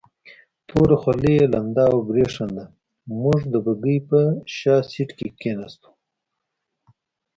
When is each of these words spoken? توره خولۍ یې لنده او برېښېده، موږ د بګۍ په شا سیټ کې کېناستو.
توره 0.67 0.95
خولۍ 1.01 1.33
یې 1.39 1.45
لنده 1.53 1.83
او 1.91 1.97
برېښېده، 2.09 2.65
موږ 3.21 3.39
د 3.53 3.55
بګۍ 3.65 3.97
په 4.07 4.19
شا 4.57 4.75
سیټ 4.91 5.09
کې 5.17 5.27
کېناستو. 5.39 5.89